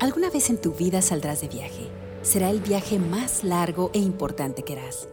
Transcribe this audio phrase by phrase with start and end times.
[0.00, 1.86] Alguna vez en tu vida saldrás de viaje.
[2.22, 5.08] Será el viaje más largo e importante que harás.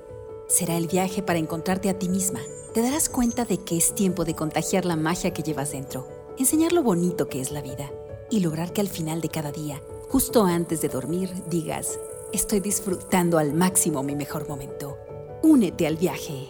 [0.48, 2.40] Será el viaje para encontrarte a ti misma.
[2.74, 6.72] Te darás cuenta de que es tiempo de contagiar la magia que llevas dentro, enseñar
[6.72, 7.92] lo bonito que es la vida
[8.30, 12.00] y lograr que al final de cada día, justo antes de dormir, digas,
[12.32, 14.98] estoy disfrutando al máximo mi mejor momento.
[15.44, 16.48] Únete al viaje.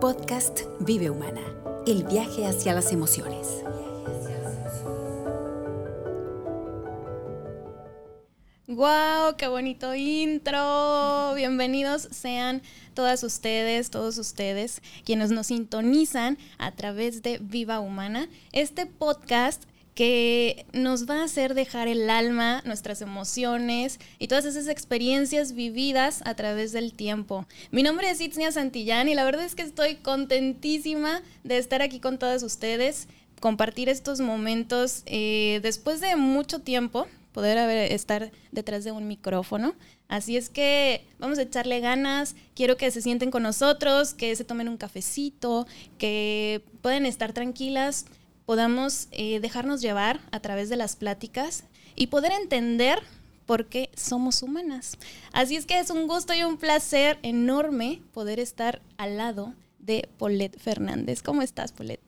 [0.00, 1.42] Podcast Vive Humana,
[1.86, 3.62] el viaje hacia las emociones.
[8.74, 9.36] ¡Wow!
[9.38, 11.32] ¡Qué bonito intro!
[11.36, 12.60] Bienvenidos sean
[12.92, 19.62] todas ustedes, todos ustedes, quienes nos sintonizan a través de Viva Humana, este podcast
[19.94, 26.22] que nos va a hacer dejar el alma, nuestras emociones y todas esas experiencias vividas
[26.24, 27.46] a través del tiempo.
[27.70, 32.00] Mi nombre es Itznia Santillán y la verdad es que estoy contentísima de estar aquí
[32.00, 33.06] con todas ustedes,
[33.38, 37.58] compartir estos momentos eh, después de mucho tiempo, poder
[37.92, 39.74] estar detrás de un micrófono.
[40.08, 44.44] Así es que vamos a echarle ganas, quiero que se sienten con nosotros, que se
[44.44, 45.66] tomen un cafecito,
[45.98, 48.06] que pueden estar tranquilas
[48.46, 51.64] podamos eh, dejarnos llevar a través de las pláticas
[51.96, 53.02] y poder entender
[53.46, 54.98] por qué somos humanas.
[55.32, 60.08] Así es que es un gusto y un placer enorme poder estar al lado de
[60.18, 61.22] Paulette Fernández.
[61.22, 62.03] ¿Cómo estás, Paulette?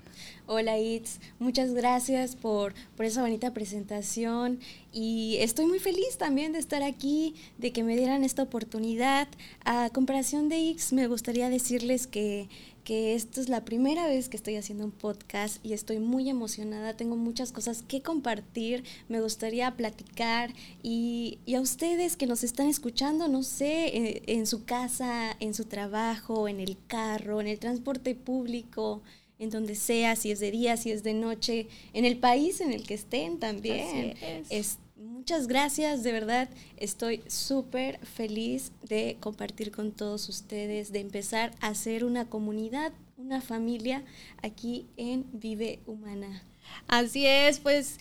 [0.46, 4.60] Hola Itz, muchas gracias por, por, esa bonita presentación
[4.92, 9.28] y estoy muy feliz también de estar aquí, de que me dieran esta oportunidad.
[9.64, 12.48] A comparación de X, me gustaría decirles que
[12.86, 17.16] que es la primera vez que estoy haciendo un podcast y estoy muy emocionada, tengo
[17.16, 23.42] muchas cosas que compartir, me gustaría platicar y, a ustedes que nos están escuchando, no
[23.42, 29.02] sé, en, su casa, en su trabajo, en el carro, en el transporte público,
[29.38, 32.72] en donde sea, si es de día, si es de noche, en el país en
[32.72, 34.14] el que estén también.
[34.50, 34.78] es
[35.26, 41.68] muchas gracias, de verdad estoy súper feliz de compartir con todos ustedes, de empezar a
[41.68, 44.04] hacer una comunidad, una familia
[44.42, 46.44] aquí en Vive Humana.
[46.88, 47.98] Así es, pues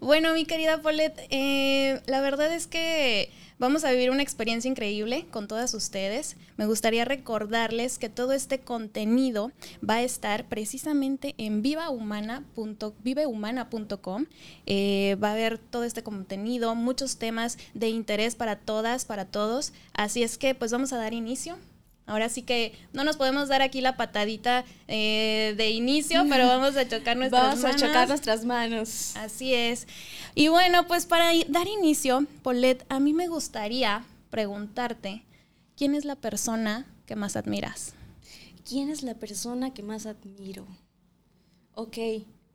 [0.00, 5.26] bueno, mi querida Paulette, eh, la verdad es que vamos a vivir una experiencia increíble
[5.30, 6.36] con todas ustedes.
[6.56, 9.50] Me gustaría recordarles que todo este contenido
[9.88, 14.26] va a estar precisamente en vivahumana.com.
[14.66, 19.72] Eh, va a haber todo este contenido, muchos temas de interés para todas, para todos.
[19.94, 21.58] Así es que pues vamos a dar inicio.
[22.08, 26.74] Ahora sí que no nos podemos dar aquí la patadita eh, de inicio, pero vamos
[26.76, 27.62] a chocar nuestras manos.
[27.62, 29.14] Vamos a chocar nuestras manos.
[29.14, 29.86] Así es.
[30.34, 35.22] Y bueno, pues para dar inicio, Paulette, a mí me gustaría preguntarte,
[35.76, 37.92] ¿quién es la persona que más admiras?
[38.66, 40.66] ¿Quién es la persona que más admiro?
[41.74, 41.98] Ok,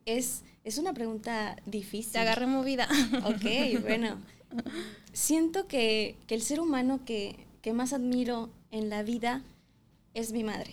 [0.05, 2.13] es, es una pregunta difícil.
[2.13, 2.87] Te agarré movida.
[3.23, 4.17] Ok, bueno.
[5.13, 9.43] Siento que, que el ser humano que, que más admiro en la vida
[10.15, 10.71] es mi madre.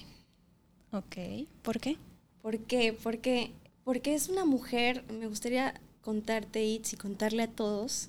[0.90, 1.98] Ok, ¿por qué?
[2.42, 2.96] ¿Por qué?
[3.00, 3.52] Porque,
[3.84, 8.08] porque es una mujer, me gustaría contarte, Itz, y contarle a todos,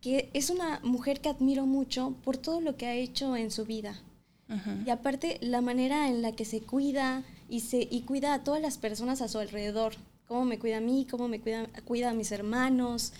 [0.00, 3.66] que es una mujer que admiro mucho por todo lo que ha hecho en su
[3.66, 4.00] vida.
[4.84, 8.60] Y aparte, la manera en la que se cuida y, se, y cuida a todas
[8.60, 9.94] las personas a su alrededor.
[10.26, 13.14] Cómo me cuida a mí, cómo me cuida, cuida a mis hermanos,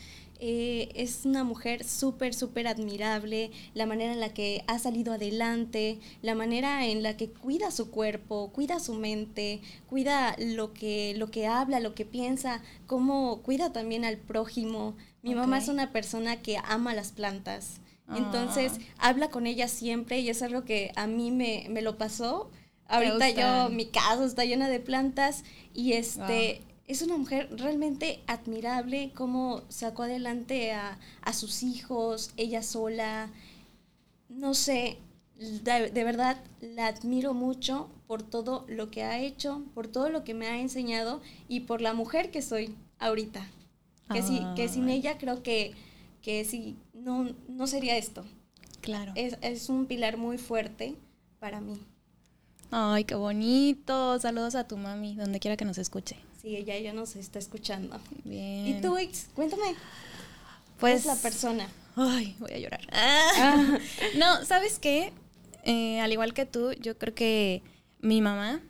[0.45, 6.01] eh, es una mujer súper, súper admirable, la manera en la que ha salido adelante,
[6.21, 11.31] la manera en la que cuida su cuerpo, cuida su mente, cuida lo que, lo
[11.31, 14.97] que habla, lo que piensa, cómo cuida también al prójimo.
[15.23, 17.81] Mi mamá es una persona que ama las plantas.
[18.13, 19.11] Entonces, ah.
[19.11, 22.51] habla con ella siempre y es algo que a mí me, me lo pasó.
[22.89, 29.13] Ahorita yo, mi casa está llena de plantas y este, es una mujer realmente admirable,
[29.15, 30.99] cómo sacó adelante a,
[31.33, 33.31] sus hijos, ella sola.
[34.29, 34.99] No sé,
[35.37, 40.35] de, verdad la admiro mucho por todo lo que ha hecho, por todo lo que
[40.35, 43.47] me ha enseñado y por la mujer que soy ahorita.
[44.13, 45.73] Que, sí, que sin ella creo que,
[46.21, 48.25] que sí, no, no sería esto.
[48.83, 49.13] Claro.
[49.15, 50.97] Es, es un pilar muy fuerte
[51.39, 51.81] para mí.
[52.71, 54.19] Ay, qué bonito.
[54.19, 56.17] Saludos a tu mami, donde quiera que nos escuche.
[56.43, 58.01] Sí, ella ya nos está escuchando.
[58.25, 58.67] Bien.
[58.67, 58.97] ¿Y tú?
[59.35, 59.77] Cuéntame.
[60.81, 61.01] Pues.
[61.01, 61.69] es la persona?
[61.95, 62.81] Ay, voy a llorar.
[62.93, 63.79] Ah.
[64.19, 65.13] no, ¿sabes qué?
[65.63, 67.63] Eh, al igual que tú, yo creo que
[68.01, 68.61] mi mamá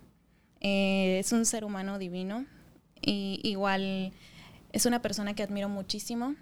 [0.61, 2.45] eh, es un ser humano divino.
[3.01, 4.13] Y igual
[4.73, 6.37] es una persona que admiro muchísimo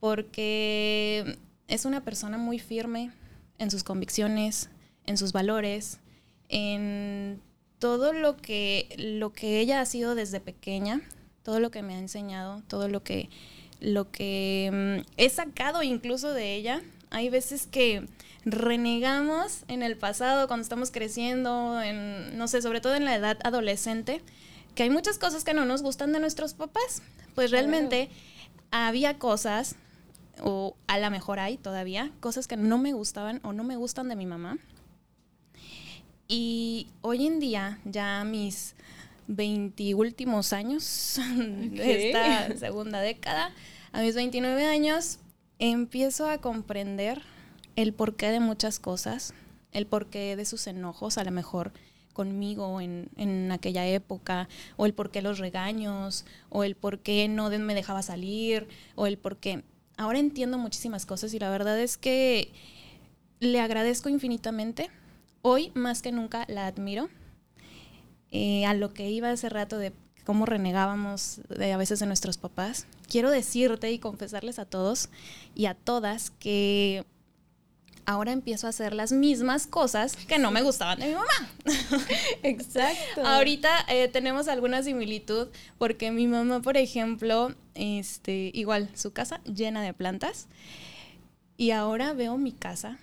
[0.00, 1.38] porque
[1.68, 3.12] es una persona muy firme
[3.58, 4.68] en sus convicciones,
[5.06, 6.00] en sus valores,
[6.48, 7.40] en
[7.80, 11.00] todo lo que, lo que ella ha sido desde pequeña,
[11.42, 13.30] todo lo que me ha enseñado, todo lo que,
[13.80, 16.82] lo que mm, he sacado incluso de ella.
[17.10, 18.06] Hay veces que
[18.44, 23.38] renegamos en el pasado cuando estamos creciendo, en, no sé, sobre todo en la edad
[23.42, 24.22] adolescente,
[24.74, 27.02] que hay muchas cosas que no nos gustan de nuestros papás.
[27.34, 28.10] Pues realmente
[28.70, 29.76] había cosas,
[30.42, 34.08] o a lo mejor hay todavía, cosas que no me gustaban o no me gustan
[34.08, 34.58] de mi mamá.
[36.32, 38.76] Y hoy en día, ya mis
[39.26, 43.52] 20 últimos años de esta segunda década,
[43.90, 45.18] a mis 29 años,
[45.58, 47.20] empiezo a comprender
[47.74, 49.34] el porqué de muchas cosas,
[49.72, 51.72] el porqué de sus enojos, a lo mejor
[52.12, 57.26] conmigo en, en, aquella época, o el por qué los regaños, o el por qué
[57.26, 59.64] no me dejaba salir, o el por qué...
[59.96, 62.52] Ahora entiendo muchísimas cosas y la verdad es que
[63.40, 64.90] le agradezco infinitamente.
[65.42, 67.08] Hoy más que nunca la admiro.
[68.30, 69.92] Eh, a lo que iba hace rato de
[70.24, 75.08] cómo renegábamos de, a veces de nuestros papás, quiero decirte y confesarles a todos
[75.56, 77.04] y a todas que
[78.06, 81.50] ahora empiezo a hacer las mismas cosas que no me gustaban de mi mamá.
[82.42, 83.24] Exacto.
[83.24, 85.48] Ahorita eh, tenemos alguna similitud
[85.78, 90.46] porque mi mamá, por ejemplo, este, igual su casa llena de plantas
[91.56, 92.98] y ahora veo mi casa.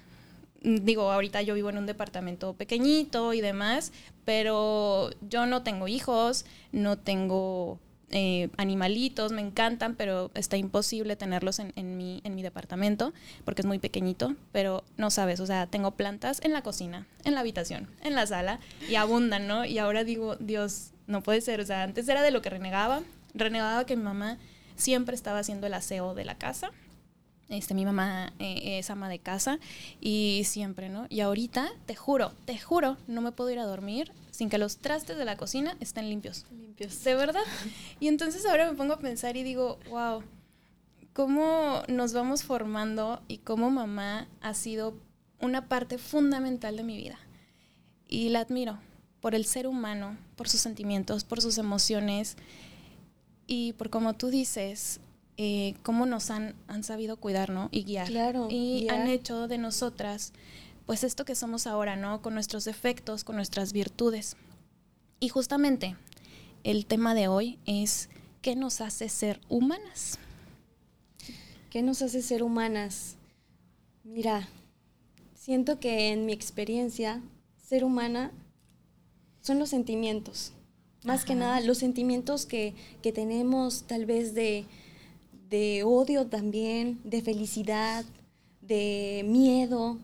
[0.61, 3.91] Digo, ahorita yo vivo en un departamento pequeñito y demás,
[4.25, 11.59] pero yo no tengo hijos, no tengo eh, animalitos, me encantan, pero está imposible tenerlos
[11.59, 13.13] en, en, mi, en mi departamento
[13.43, 17.33] porque es muy pequeñito, pero no sabes, o sea, tengo plantas en la cocina, en
[17.33, 19.65] la habitación, en la sala y abundan, ¿no?
[19.65, 23.01] Y ahora digo, Dios, no puede ser, o sea, antes era de lo que renegaba,
[23.33, 24.37] renegaba que mi mamá
[24.77, 26.71] siempre estaba haciendo el aseo de la casa.
[27.49, 29.59] Este, mi mamá eh, es ama de casa
[30.01, 31.07] y siempre, ¿no?
[31.09, 34.77] Y ahorita, te juro, te juro, no me puedo ir a dormir sin que los
[34.77, 36.45] trastes de la cocina estén limpios.
[36.51, 37.03] Limpios.
[37.03, 37.41] De verdad.
[37.99, 40.23] Y entonces ahora me pongo a pensar y digo, wow,
[41.13, 44.93] cómo nos vamos formando y cómo mamá ha sido
[45.39, 47.17] una parte fundamental de mi vida.
[48.07, 48.77] Y la admiro
[49.21, 52.37] por el ser humano, por sus sentimientos, por sus emociones
[53.47, 54.99] y por como tú dices,
[55.37, 57.69] eh, cómo nos han, han sabido cuidar, ¿no?
[57.71, 58.07] Y guiar.
[58.07, 58.47] Claro.
[58.49, 59.01] Y guiar.
[59.01, 60.33] han hecho de nosotras
[60.87, 62.21] pues esto que somos ahora, ¿no?
[62.21, 64.37] Con nuestros defectos, con nuestras virtudes.
[65.19, 65.97] Y justamente
[66.63, 68.09] el tema de hoy es
[68.41, 70.17] ¿qué nos hace ser humanas?
[71.69, 73.17] ¿Qué nos hace ser humanas?
[74.05, 74.47] Mira,
[75.35, 77.21] siento que en mi experiencia,
[77.57, 78.31] ser humana
[79.41, 80.53] son los sentimientos.
[81.03, 81.27] Más Ajá.
[81.27, 84.65] que nada, los sentimientos que, que tenemos tal vez de,
[85.49, 88.05] de odio también, de felicidad,
[88.61, 89.97] de miedo,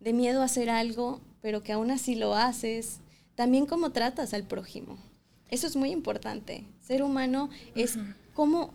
[0.00, 3.00] de miedo a hacer algo, pero que aún así lo haces.
[3.34, 4.98] También cómo tratas al prójimo.
[5.48, 6.64] Eso es muy importante.
[6.80, 8.14] Ser humano es uh -huh.
[8.34, 8.72] cómo,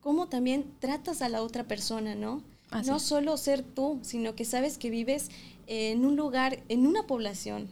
[0.00, 2.42] cómo, también tratas a la otra persona, ¿no?
[2.70, 3.02] Así no es.
[3.02, 5.30] solo ser tú, sino que sabes que vives
[5.66, 7.68] en un lugar, en una población.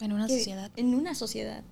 [0.00, 0.70] En una que, sociedad.
[0.76, 1.64] En una sociedad.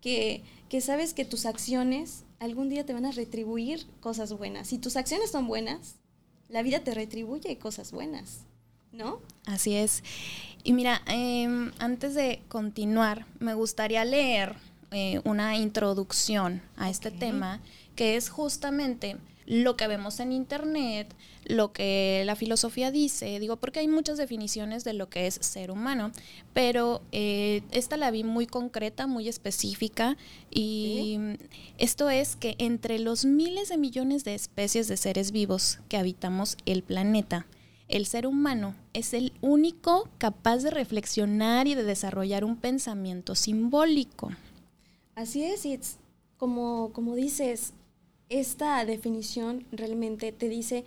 [0.00, 4.68] Que, que sabes que tus acciones algún día te van a retribuir cosas buenas.
[4.68, 5.96] Si tus acciones son buenas,
[6.48, 8.44] la vida te retribuye cosas buenas.
[8.94, 9.20] ¿no?
[9.46, 10.02] Así es.
[10.62, 14.54] Y mira, eh, antes de continuar, me gustaría leer
[14.90, 17.20] eh, una introducción a este okay.
[17.20, 17.60] tema,
[17.96, 23.80] que es justamente lo que vemos en internet, lo que la filosofía dice, digo, porque
[23.80, 26.12] hay muchas definiciones de lo que es ser humano,
[26.52, 30.16] pero eh, esta la vi muy concreta, muy específica,
[30.50, 31.46] y ¿Sí?
[31.78, 36.56] esto es que entre los miles de millones de especies de seres vivos que habitamos
[36.64, 37.46] el planeta,
[37.88, 44.30] el ser humano es el único capaz de reflexionar y de desarrollar un pensamiento simbólico.
[45.14, 45.78] Así es, y
[46.38, 47.74] como, como dices,
[48.28, 50.84] esta definición realmente te dice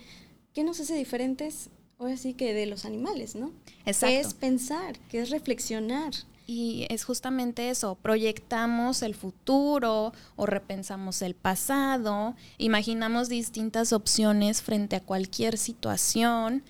[0.54, 3.52] qué nos hace diferentes, ahora sí que de los animales, ¿no?
[3.86, 4.14] Exacto.
[4.14, 6.14] Que es pensar, que es reflexionar.
[6.50, 14.96] Y es justamente eso, proyectamos el futuro o repensamos el pasado, imaginamos distintas opciones frente
[14.96, 16.64] a cualquier situación,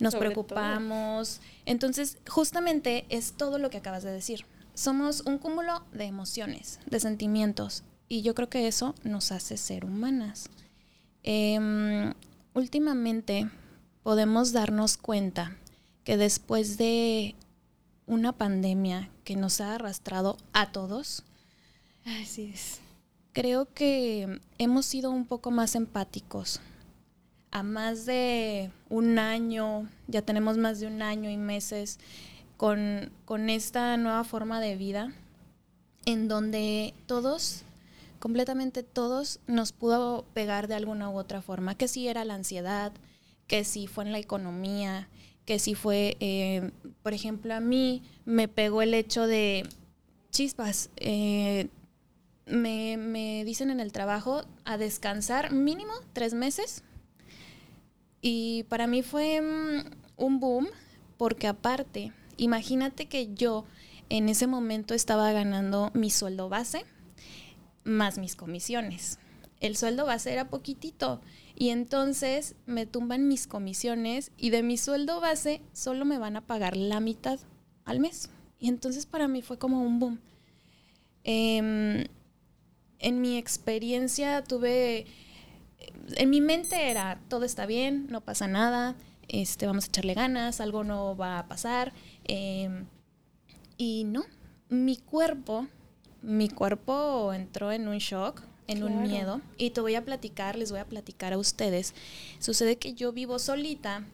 [0.00, 1.36] nos Sobre preocupamos.
[1.36, 1.46] Todo.
[1.66, 4.44] Entonces, justamente es todo lo que acabas de decir.
[4.74, 9.86] Somos un cúmulo de emociones, de sentimientos, y yo creo que eso nos hace ser
[9.86, 10.50] humanas.
[11.22, 12.12] Eh,
[12.52, 13.48] últimamente
[14.02, 15.56] podemos darnos cuenta
[16.04, 17.34] que después de
[18.06, 21.24] una pandemia que nos ha arrastrado a todos.
[22.04, 22.80] Así es.
[23.32, 26.60] Creo que hemos sido un poco más empáticos.
[27.50, 31.98] A más de un año, ya tenemos más de un año y meses
[32.58, 35.14] con, con esta nueva forma de vida,
[36.04, 37.64] en donde todos
[38.22, 42.92] completamente todos nos pudo pegar de alguna u otra forma, que si era la ansiedad,
[43.48, 45.08] que si fue en la economía,
[45.44, 46.70] que si fue, eh,
[47.02, 49.68] por ejemplo, a mí me pegó el hecho de
[50.30, 50.90] chispas.
[50.98, 51.66] Eh,
[52.46, 56.84] me, me, dicen en el trabajo a descansar mínimo tres meses.
[58.20, 60.68] Y para mí fue mm, un boom
[61.16, 63.64] porque aparte, imagínate que yo
[64.10, 66.84] en ese momento estaba ganando mi sueldo base
[67.84, 69.18] más mis comisiones.
[69.60, 71.20] El sueldo base era poquitito
[71.54, 76.46] y entonces me tumban mis comisiones y de mi sueldo base solo me van a
[76.46, 77.38] pagar la mitad
[77.84, 78.30] al mes.
[78.58, 80.20] Y entonces para mí fue como un boom.
[81.24, 82.06] Em,
[82.98, 85.06] en mi experiencia tuve,
[86.16, 88.96] en mi mente era, todo está bien, no pasa nada,
[89.28, 91.92] este, vamos a echarle ganas, algo no va a pasar.
[92.24, 92.86] Em,
[93.76, 94.24] y no,
[94.68, 95.68] mi cuerpo,
[96.22, 99.40] mi cuerpo entró en un shock, en un miedo.
[99.58, 101.94] Y te voy a platicar, les voy a platicar a ustedes.
[102.38, 104.04] Sucede que yo vivo solita.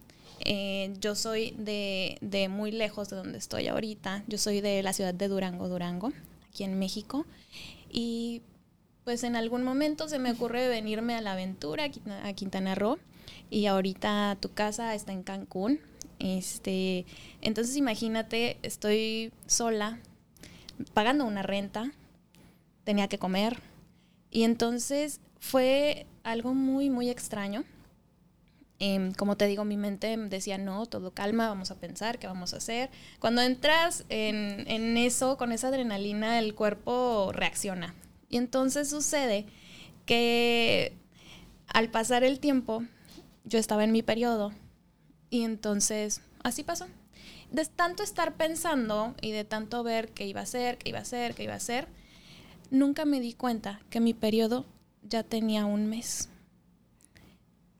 [0.45, 4.25] Eh, yo soy de, de muy lejos de donde estoy ahorita.
[4.27, 6.13] Yo soy de la ciudad de Durango, Durango,
[6.49, 7.27] aquí en México.
[7.91, 8.43] Y
[9.05, 11.91] pues en algún momento se me ocurre venirme a la aventura
[12.25, 12.99] a Quintana Roo
[13.49, 15.81] y ahorita tu casa está en Cancún.
[16.19, 17.07] Este,
[17.41, 19.99] entonces imagínate, estoy sola,
[20.93, 21.91] pagando una renta,
[22.89, 23.61] tenía que comer
[24.31, 27.65] y entonces fue algo muy, muy extraño.
[28.79, 32.55] Em, como te digo, mi mente decía, no, todo calma, vamos a pensar, ¿qué vamos
[32.55, 32.89] a hacer?
[33.21, 37.95] Cuando entras en, eso, con esa adrenalina, el cuerpo reacciona.
[38.31, 39.45] Y entonces sucede
[40.07, 40.97] que
[41.67, 42.85] al pasar el tiempo,
[43.45, 44.55] yo estaba en mi periodo
[45.29, 46.87] y entonces así pasó.
[47.51, 51.05] De tanto estar pensando y de tanto ver qué iba a ser, qué iba a
[51.05, 51.87] ser, qué iba a hacer,
[52.71, 54.65] nunca me di cuenta que mi periodo
[55.03, 56.29] ya tenía un mes.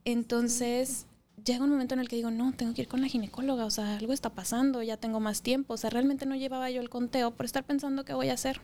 [0.05, 1.05] Entonces
[1.43, 3.69] llega un momento en el que digo, no, tengo que ir con la ginecóloga, o
[3.69, 6.89] sea, algo está pasando, ya tengo más tiempo, o sea, realmente no llevaba yo el
[6.89, 8.61] conteo por estar pensando qué voy a hacer.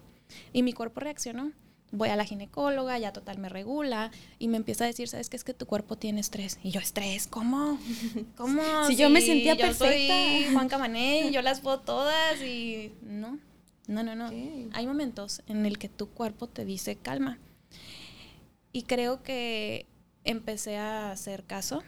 [0.53, 1.51] Y mi cuerpo reaccionó
[1.91, 5.37] voy a la ginecóloga, ya total me regula y me empieza a decir, ¿sabes qué?
[5.37, 6.59] Es que tu cuerpo tiene estrés.
[6.63, 7.27] Y yo, ¿estrés?
[7.27, 7.79] ¿Cómo?
[8.37, 8.61] ¿Cómo?
[8.87, 9.87] si, yo me sentía yo perfecta.
[9.87, 13.39] Soy Juan Camané y yo las puedo todas y no,
[13.87, 14.29] no, no, no.
[14.73, 17.39] Hay momentos en el que tu cuerpo te dice calma.
[18.71, 19.87] Y creo que
[20.23, 21.83] empecé a hacer caso.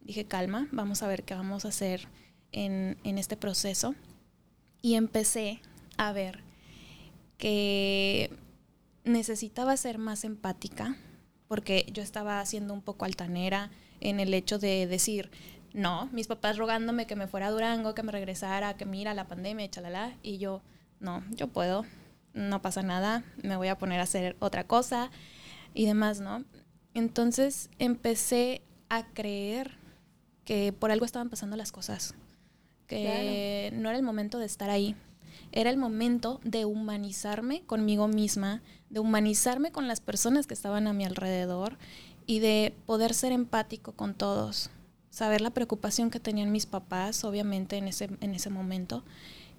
[0.00, 2.08] Dije, calma, vamos a ver qué vamos a hacer
[2.52, 3.94] en, en este proceso.
[4.82, 5.60] Y empecé
[5.96, 6.42] a ver
[7.38, 8.30] que
[9.04, 10.96] necesitaba ser más empática
[11.48, 13.70] porque yo estaba siendo un poco altanera
[14.00, 15.30] en el hecho de decir,
[15.72, 19.28] no, mis papás rogándome que me fuera a Durango, que me regresara, que mira la
[19.28, 20.62] pandemia, chalala, y yo,
[21.04, 21.84] no, yo puedo,
[22.32, 25.10] no pasa nada, me voy a poner a hacer otra cosa
[25.72, 26.44] y demás, ¿no?
[26.94, 29.78] Entonces empecé a creer
[30.44, 32.14] que por algo estaban pasando las cosas,
[32.86, 34.96] que no era el momento de estar ahí,
[35.52, 40.92] era el momento de humanizarme conmigo misma, de humanizarme con las personas que estaban a
[40.92, 41.78] mi alrededor
[42.26, 44.70] y de poder ser empático con todos,
[45.10, 49.04] saber la preocupación que tenían mis papás, obviamente, en ese, en ese momento.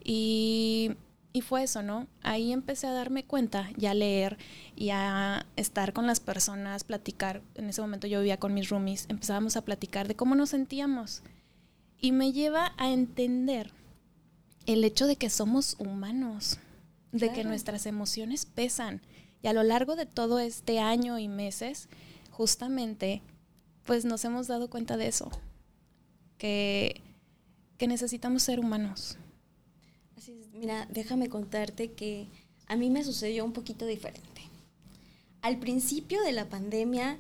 [0.04, 0.92] Y,
[1.36, 2.08] y fue eso, ¿no?
[2.24, 4.38] Ahí empecé a darme cuenta y a leer
[4.74, 7.42] y a estar con las personas, platicar.
[7.56, 11.24] En ese momento yo vivía con mis roomies, empezábamos a platicar de cómo nos sentíamos.
[12.00, 13.72] Y me lleva a entender
[14.66, 16.58] el hecho de que somos humanos,
[17.12, 19.02] de que nuestras emociones pesan.
[19.42, 21.90] Y a lo largo de todo este año y meses,
[22.32, 23.22] justamente,
[23.84, 25.30] pues nos hemos dado cuenta de eso,
[26.38, 27.02] que,
[27.78, 29.18] que necesitamos ser humanos.
[30.56, 32.28] Mira, déjame contarte que
[32.68, 34.42] a mí me sucedió un poquito diferente.
[35.42, 37.20] Al principio de la pandemia,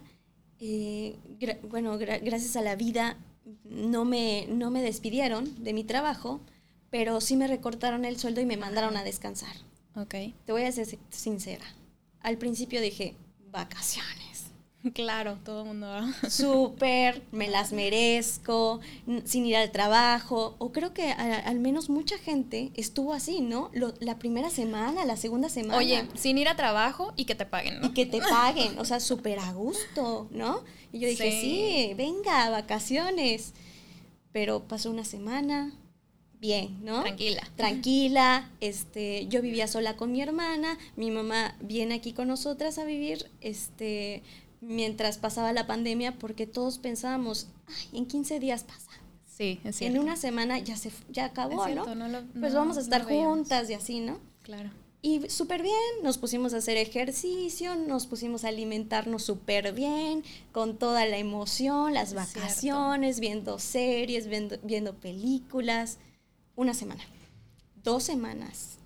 [0.59, 1.17] eh,
[1.69, 3.17] bueno, gracias a la vida,
[3.63, 6.39] no me, no me despidieron de mi trabajo,
[6.89, 9.55] pero sí me recortaron el sueldo y me mandaron a descansar.
[9.95, 10.15] Ok.
[10.45, 11.65] Te voy a ser sincera.
[12.21, 13.15] Al principio dije,
[13.51, 14.24] vacaciones.
[14.93, 15.87] Claro, todo el mundo.
[16.29, 18.79] Súper, me las merezco,
[19.23, 20.55] sin ir al trabajo.
[20.59, 23.71] O creo que al menos mucha gente estuvo así, ¿no?
[23.99, 25.77] la primera semana, la segunda semana.
[25.77, 27.87] Oye, sin ir a trabajo y que te paguen, ¿no?
[27.87, 30.63] Y que te paguen, o sea, súper a gusto, ¿no?
[30.91, 33.53] Y yo dije, sí, venga, vacaciones.
[34.31, 35.73] Pero pasó una semana,
[36.39, 37.01] bien, ¿no?
[37.01, 37.49] Tranquila.
[37.55, 38.51] Tranquila.
[38.59, 43.29] Este, yo vivía sola con mi hermana, mi mamá viene aquí con nosotras a vivir,
[43.41, 44.23] este,
[44.67, 48.91] mientras pasaba la pandemia, porque todos pensábamos, ay, en 15 días pasa.
[49.25, 49.97] Sí, es cierto.
[49.97, 51.85] En una semana ya se ya acabó, ¿no?
[52.39, 54.17] pues vamos a estar juntas y así, ¿no?
[54.43, 54.69] Claro.
[55.01, 60.77] Y súper bien, nos pusimos a hacer ejercicio, nos pusimos a alimentarnos súper bien, con
[60.77, 65.99] toda la emoción, las vacaciones, viendo series, viendo, viendo, películas.
[66.55, 67.03] Una semana,
[67.83, 68.77] dos semanas,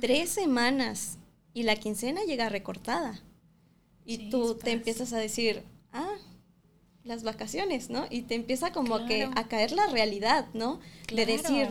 [0.00, 1.16] tres semanas
[1.54, 3.22] y la quincena llega recortada.
[4.06, 6.14] Y tú te empiezas a decir, ah,
[7.04, 8.06] las vacaciones, ¿no?
[8.08, 10.80] Y te empieza como que a caer la realidad, ¿no?
[11.12, 11.68] De decir,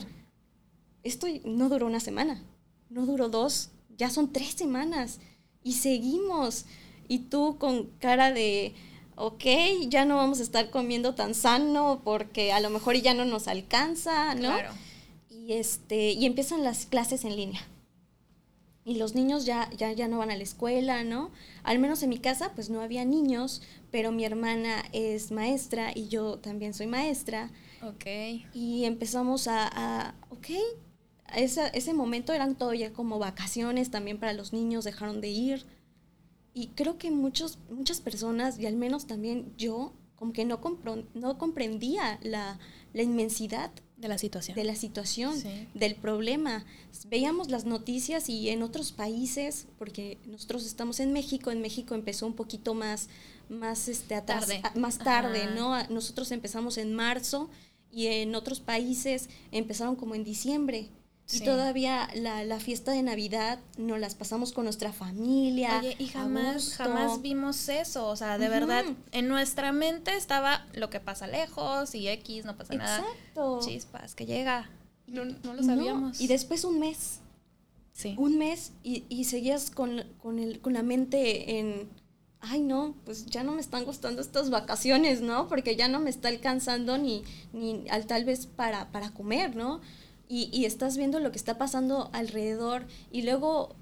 [1.03, 2.43] esto no duró una semana
[2.89, 5.19] no duró dos, ya son tres semanas
[5.63, 6.65] y seguimos.
[7.07, 8.73] Y tú con cara de,
[9.15, 9.43] ok,
[9.87, 13.47] ya no vamos a estar comiendo tan sano porque a lo mejor ya no nos
[13.47, 14.53] alcanza, ¿no?
[14.53, 14.71] Claro.
[15.29, 17.61] Y, este, y empiezan las clases en línea.
[18.87, 21.31] Y los niños ya, ya, ya no van a la escuela, ¿no?
[21.63, 26.07] Al menos en mi casa, pues no había niños, pero mi hermana es maestra y
[26.07, 27.51] yo también soy maestra.
[27.81, 28.05] Ok.
[28.53, 30.49] Y empezamos a, a ok,
[31.35, 35.65] ese, ese momento eran todavía como vacaciones también para los niños, dejaron de ir.
[36.53, 40.59] Y creo que muchos, muchas personas, y al menos también yo, como que no,
[41.13, 42.59] no comprendía la,
[42.93, 44.55] la, inmensidad de la situación.
[44.55, 45.35] De la situación,
[45.73, 46.65] del problema.
[47.07, 52.27] Veíamos las noticias y en otros países, porque nosotros estamos en México, en México empezó
[52.27, 53.09] un poquito más,
[53.49, 54.61] más, este, tarde.
[54.75, 55.81] más tarde, ¿no?
[55.89, 57.49] Nosotros empezamos en marzo
[57.91, 60.89] y en otros países empezaron como en diciembre.
[61.33, 65.79] Y todavía la, la, fiesta de Navidad nos las pasamos con nuestra familia.
[65.79, 68.07] Oye, y jamás, jamás vimos eso.
[68.07, 72.55] O sea, de verdad, en nuestra mente estaba lo que pasa lejos y X, no
[72.55, 72.99] pasa nada.
[72.99, 73.59] Exacto.
[73.65, 74.69] Chispas, que llega.
[75.07, 76.21] No, no lo sabíamos.
[76.21, 77.21] Y después un mes.
[77.93, 78.13] Sí.
[78.17, 81.89] Un mes y, y seguías con, con, el, con la mente en,
[82.41, 85.47] ay no, pues ya no me están gustando estas vacaciones, ¿no?
[85.47, 89.81] Porque ya no me está alcanzando ni, ni al, tal vez para, para comer, ¿no?
[90.27, 93.75] Y, estás viendo lo que está pasando alrededor y luego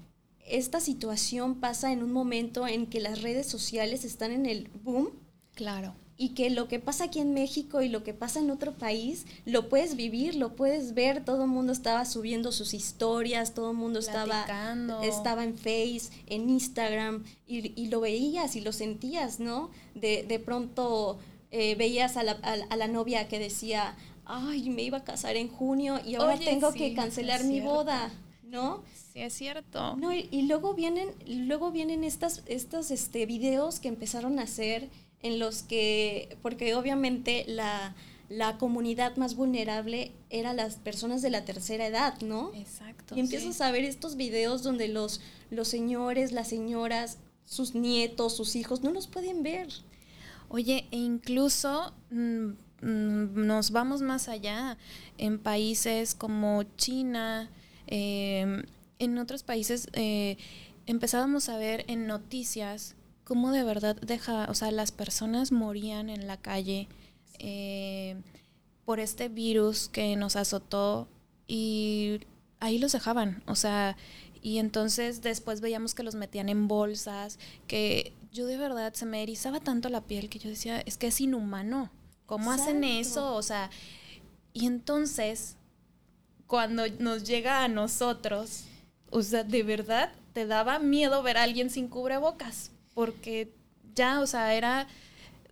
[0.46, 5.10] esta situación pasa en un momento en que las redes sociales están en el boom.
[5.54, 5.94] Claro.
[6.16, 9.26] Y que lo que pasa aquí en México y lo que pasa en otro país,
[9.46, 11.24] lo puedes vivir, lo puedes ver.
[11.24, 14.46] Todo el mundo estaba subiendo sus historias, todo el mundo estaba,
[15.02, 19.70] estaba en Face, en Instagram, y, lo veías y lo sentías, ¿no?
[19.94, 21.18] De, de pronto
[21.50, 25.48] eh, veías a la, a la novia que decía, ay, me iba a casar en
[25.48, 28.82] junio y ahora tengo que cancelar mi boda, ¿no?
[29.12, 29.96] Sí, es cierto.
[29.96, 34.90] No, y, luego vienen, luego vienen estas, estos este, videos que empezaron a hacer
[35.22, 37.94] en los que, porque obviamente la,
[38.28, 42.52] la comunidad más vulnerable era las personas de la tercera edad, ¿no?
[42.54, 43.16] Exacto.
[43.16, 48.56] Y empiezas a ver estos videos donde los, los señores, las señoras, sus nietos, sus
[48.56, 49.68] hijos, no los pueden ver.
[50.48, 52.52] Oye, e incluso mm,
[52.84, 54.76] nos vamos más allá
[55.18, 57.50] en países como China,
[57.86, 58.62] em,
[58.98, 60.36] en otros países eh,
[60.86, 62.94] empezábamos a ver en noticias
[63.24, 66.88] cómo de verdad deja, o sea, las personas morían en la calle
[67.38, 68.16] eh,
[68.84, 71.08] por este virus que nos azotó
[71.48, 72.20] y
[72.60, 73.96] ahí los dejaban, o sea,
[74.42, 79.22] y entonces después veíamos que los metían en bolsas, que yo de verdad se me
[79.22, 81.90] erizaba tanto la piel que yo decía, es que es inhumano.
[82.26, 83.34] ¿Cómo hacen eso?
[83.34, 83.70] O sea,
[84.52, 85.56] y entonces,
[86.46, 88.64] cuando nos llega a nosotros,
[89.10, 93.52] o sea, de verdad te daba miedo ver a alguien sin cubrebocas, porque
[93.94, 94.86] ya, o sea, era,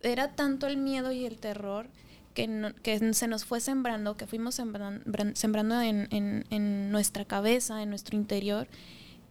[0.01, 1.87] era tanto el miedo y el terror
[2.33, 7.89] que, que se nos fue sembrando, que fuimos sembrando, en, en, en nuestra cabeza, en
[7.89, 8.67] nuestro interior,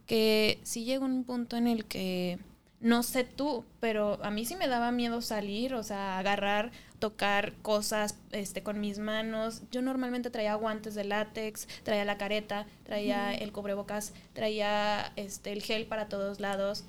[0.07, 2.39] que sí llegó un punto en el que
[2.83, 7.53] no sé tú, pero a mí sí me daba miedo salir, o sea, agarrar, tocar
[7.61, 9.61] cosas este, con mis manos.
[9.71, 15.63] Yo normalmente traía guantes de látex, traía la careta, traía el cubrebocas, traía este, el
[15.63, 16.83] gel para todos lados.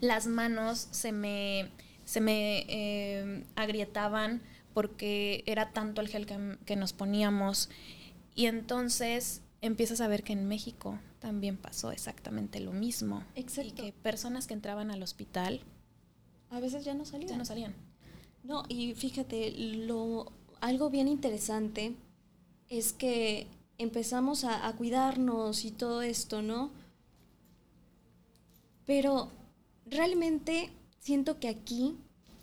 [0.00, 1.70] Las manos se me,
[2.04, 4.42] se me em, agrietaban
[4.74, 7.70] porque era tanto el gel que, que nos poníamos.
[8.34, 13.24] Y entonces empiezas a ver que en México también pasó exactamente lo mismo.
[13.36, 13.68] Exacto.
[13.68, 15.60] Y que personas que entraban al hospital
[16.50, 17.30] a veces ya no salían.
[17.30, 17.74] Ya no salían.
[18.42, 19.52] No, y fíjate,
[19.86, 21.94] lo, algo bien interesante
[22.68, 23.46] es que
[23.78, 26.70] empezamos a, a cuidarnos y todo esto, ¿no?
[28.84, 29.30] Pero
[29.86, 31.96] realmente siento que aquí,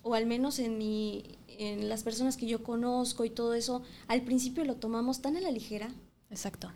[0.03, 4.21] o al menos en mi, en las personas que yo conozco y todo eso, al
[4.21, 5.89] principio lo tomamos tan a la ligera.
[6.29, 6.71] Exacto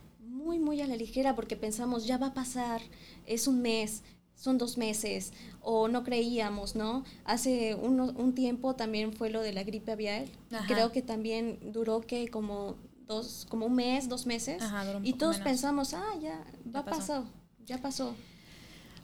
[0.54, 2.82] muy, muy a la ligera porque pensamos, ya va a pasar,
[3.26, 4.04] es un mes,
[4.36, 7.04] son dos meses, o no creíamos, ¿no?
[7.26, 10.26] Hace un tiempo también fue lo de la gripe aviar,
[10.68, 12.76] creo que también duró que como
[13.08, 14.62] dos, como un mes, dos meses,
[15.04, 17.24] y todos pensamos, ah, ya, va a pasar,
[17.66, 18.16] ya pasó.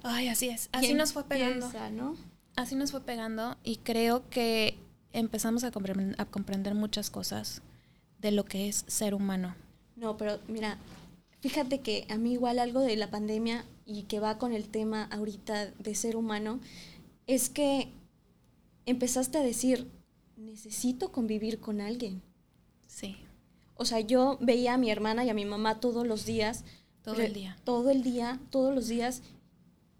[0.04, 0.70] Ay, así es.
[0.72, 1.70] Así nos fue pegando.
[1.92, 2.16] ¿no?
[2.56, 4.78] Así nos fue pegando y creo que
[5.12, 5.72] empezamos a,
[6.18, 7.62] a comprender muchas cosas
[8.20, 9.56] de lo que es ser humano.
[9.98, 10.78] No, pero mira,
[11.41, 15.04] fíjate que a mí igual algo de la pandemia y que va con el tema
[15.06, 16.60] ahorita de ser humano,
[17.28, 17.91] es que
[18.86, 19.89] empezaste a decir,
[20.36, 22.21] necesito convivir con alguien.
[22.88, 23.17] Sí.
[23.75, 26.65] O sea, yo veía a mi hermana y a mi mamá todos los días.
[27.04, 27.58] Todo el día.
[27.63, 29.21] Todo el día, todos los días.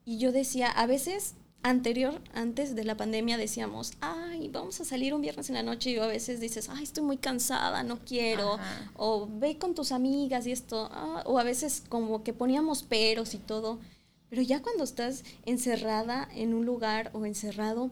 [0.06, 5.14] Y yo decía, a veces anterior, antes de la pandemia, decíamos, ay, vamos a salir
[5.14, 8.58] un viernes en la noche y a veces dices, ay, estoy muy cansada, no quiero,
[8.96, 13.34] o ve con tus amigas y esto, ah, o a veces como que poníamos peros
[13.34, 13.80] y todo,
[14.30, 17.92] pero ya cuando estás encerrada en un lugar o encerrado,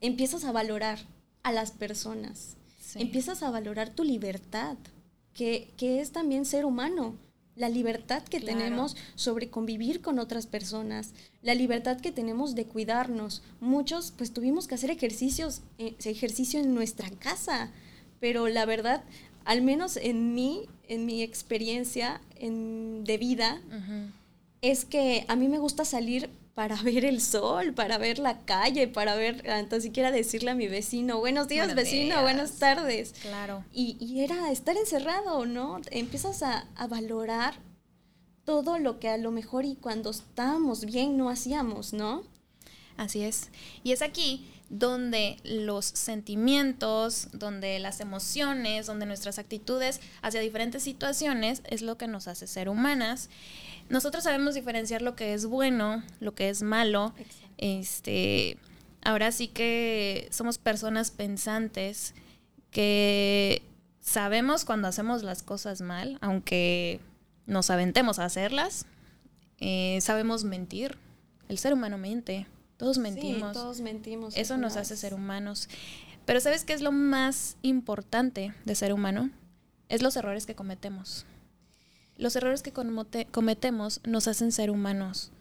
[0.00, 0.98] empiezas a valorar
[1.42, 2.56] a las personas,
[2.94, 4.76] empiezas a valorar tu libertad,
[5.34, 7.14] que, que, es también ser humano,
[7.60, 13.42] la libertad que tenemos sobre convivir con otras personas, la libertad que tenemos de cuidarnos.
[13.60, 17.70] Muchos pues tuvimos que hacer ejercicios, eh, ejercicio en nuestra casa,
[18.18, 19.04] pero la verdad,
[19.44, 23.60] al menos en mí, en mi experiencia en, de vida,
[24.62, 28.88] es que a mí me gusta salir para ver el sol, para ver la calle,
[28.88, 33.14] para ver, tan siquiera decirle a mi vecino, buenos días vecino, buenas tardes.
[33.22, 33.64] Claro.
[33.72, 35.80] Y, era estar encerrado, ¿no?
[35.90, 37.54] Empiezas a, a, valorar
[38.44, 42.24] todo lo que a lo mejor y cuando estábamos bien no hacíamos, ¿no?
[42.96, 43.48] Así es.
[43.82, 51.62] Y es aquí donde los sentimientos, donde las emociones, donde nuestras actitudes hacia diferentes situaciones
[51.64, 53.30] es lo que nos hace ser humanas
[53.90, 57.12] nosotros sabemos diferenciar lo que es bueno, lo que es malo.
[57.58, 58.56] Este,
[59.02, 62.14] ahora sí que somos personas pensantes
[62.70, 63.62] que
[64.00, 67.00] sabemos cuando hacemos las cosas mal, aunque
[67.46, 68.86] nos aventemos a hacerlas.
[69.58, 70.96] Eh, sabemos mentir.
[71.48, 72.46] El ser humano mente.
[72.76, 73.52] Todos mentimos.
[73.52, 74.36] todos mentimos.
[74.36, 75.68] Eso nos hace ser humanos.
[76.24, 79.30] Pero ¿sabes qué es lo más importante de ser humano?
[79.88, 81.26] Es los errores que cometemos.
[82.20, 85.32] Los errores que cometemos nos hacen ser humanos.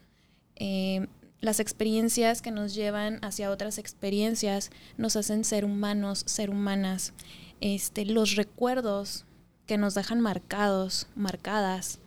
[0.55, 1.07] Eh,
[1.41, 7.13] las experiencias que nos llevan hacia otras experiencias nos hacen ser humanos, ser humanas.
[7.59, 9.25] Este, los recuerdos
[9.65, 11.99] que nos dejan marcados, marcadas,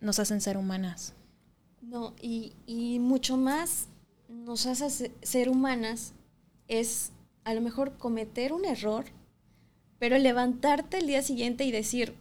[0.00, 1.14] nos hacen ser humanas.
[1.80, 3.88] No, y, y mucho más
[4.28, 6.12] nos hace ser humanas
[6.68, 7.12] es
[7.44, 9.06] a lo mejor cometer un error,
[9.98, 12.14] pero levantarte el día siguiente y decir,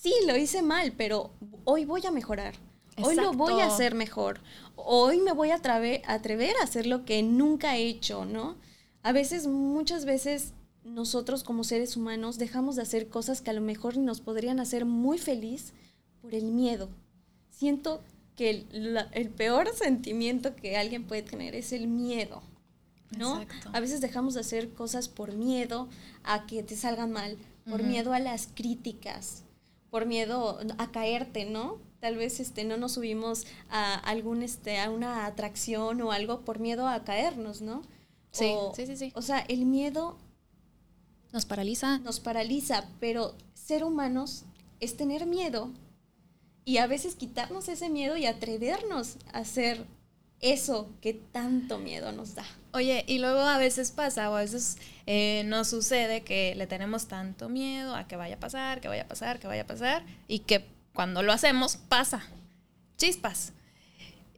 [0.00, 1.30] sí, lo hice mal, pero
[1.64, 2.54] hoy voy a mejorar.
[3.02, 4.40] Hoy lo voy a hacer mejor.
[4.76, 8.56] Hoy me voy a atrever, atrever a hacer lo que nunca he hecho, ¿no?
[9.02, 10.52] A veces, muchas veces,
[10.84, 14.84] nosotros como seres humanos dejamos de hacer cosas que a lo mejor nos podrían hacer
[14.84, 15.72] muy feliz
[16.20, 16.88] por el miedo.
[17.50, 18.02] Siento
[18.36, 22.42] que el, el peor sentimiento que alguien puede tener es el miedo,
[23.16, 23.44] ¿no?
[23.72, 25.88] A veces dejamos de hacer cosas por miedo
[26.22, 29.44] a que te salgan mal, por miedo a las críticas,
[29.90, 31.78] por miedo a caerte, ¿no?
[32.00, 36.58] Tal vez este, no nos subimos a algún, este, a una atracción o algo por
[36.58, 37.82] miedo a caernos, ¿no?
[38.30, 39.12] Sí, sí, sí, sí.
[39.14, 40.16] O sea, el miedo
[41.32, 41.98] nos paraliza.
[41.98, 44.44] Nos paraliza, pero ser humanos
[44.80, 45.70] es tener miedo
[46.64, 49.84] y a veces quitarnos ese miedo y atrevernos a hacer
[50.40, 52.44] eso que tanto miedo nos da.
[52.72, 57.06] Oye, y luego a veces pasa o a veces eh, nos sucede que le tenemos
[57.06, 60.04] tanto miedo a que vaya a pasar, que vaya a pasar, que vaya a pasar,
[60.28, 62.22] y que cuando lo hacemos pasa.
[62.96, 63.52] Chispas.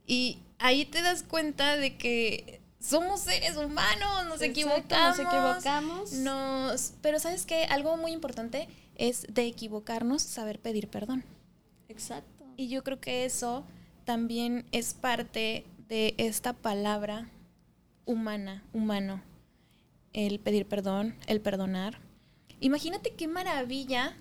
[0.06, 5.18] Y ahí te das cuenta de que somos seres humanos, nos equivocamos.
[5.18, 6.12] Nos equivocamos.
[6.12, 11.24] Nos, pero sabes que algo muy importante es de equivocarnos, saber pedir perdón.
[11.88, 12.44] Exacto.
[12.56, 13.64] Y yo creo que eso
[14.04, 17.28] también es parte de esta palabra
[18.04, 19.22] humana, humano,
[20.12, 21.98] el pedir perdón, el perdonar.
[22.60, 24.16] Imagínate qué maravilla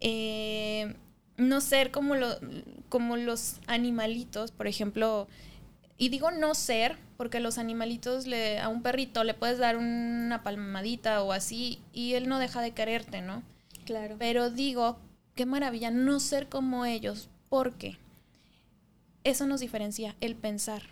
[0.00, 0.94] eh,
[1.36, 2.38] no ser como, lo,
[2.88, 5.28] como los animalitos, por ejemplo,
[5.98, 10.42] y digo no ser, porque los animalitos le, a un perrito le puedes dar una
[10.42, 13.42] palmadita o así y él no deja de quererte, ¿no?
[13.84, 14.16] Claro.
[14.18, 14.98] Pero digo,
[15.34, 17.98] qué maravilla no ser como ellos, porque
[19.24, 20.82] eso nos diferencia, el pensar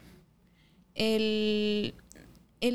[0.94, 1.94] el,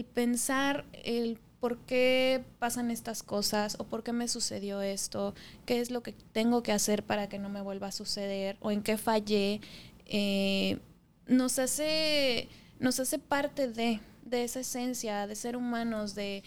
[0.06, 5.92] pensar el por qué pasan estas cosas o por qué me sucedió esto, qué es
[5.92, 8.98] lo que tengo que hacer para que no me vuelva a suceder o en qué
[8.98, 9.60] fallé,
[10.06, 10.80] eh,
[11.28, 12.48] nos, hace,
[12.80, 14.00] nos hace parte de,
[14.32, 16.44] esa esencia de ser humanos, de,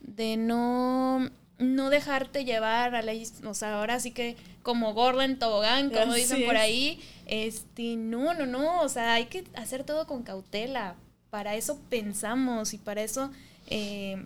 [0.00, 3.12] de no, no dejarte llevar a la,
[3.44, 8.46] o sea, ahora sí que como Gordon tobogán, como dicen por ahí, este, no, no,
[8.46, 10.96] no, o sea, hay que hacer todo con cautela,
[11.34, 13.28] para eso pensamos y para eso
[13.66, 14.24] eh,